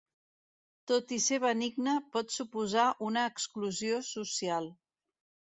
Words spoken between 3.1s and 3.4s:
una